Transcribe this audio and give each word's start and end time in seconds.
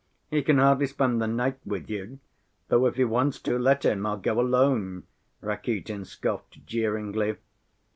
"He 0.31 0.41
can 0.41 0.57
hardly 0.57 0.87
spend 0.87 1.21
the 1.21 1.27
night 1.27 1.59
with 1.63 1.87
you! 1.87 2.17
Though 2.69 2.87
if 2.87 2.95
he 2.95 3.03
wants 3.03 3.37
to, 3.41 3.59
let 3.59 3.85
him! 3.85 4.03
I'll 4.07 4.17
go 4.17 4.39
alone," 4.41 5.03
Rakitin 5.41 6.05
scoffed 6.05 6.65
jeeringly. 6.65 7.35